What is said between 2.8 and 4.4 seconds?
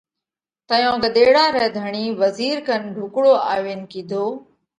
ڍُوڪڙو آوينَ ڪِيڌو: